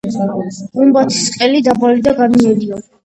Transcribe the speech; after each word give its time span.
გუმბათის 0.77 1.19
ყელი 1.35 1.61
დაბალი 1.69 2.05
და 2.09 2.15
განიერია. 2.21 2.81